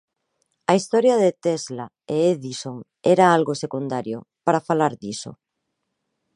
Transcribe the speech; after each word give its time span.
A 0.71 0.73
historia 0.79 1.15
de 1.23 1.31
Tesla 1.45 1.85
e 2.13 2.15
Edison 2.33 2.77
era 3.13 3.25
algo 3.37 3.53
secundario, 3.63 4.17
para 4.45 4.65
falar 4.69 4.93
diso. 5.03 5.31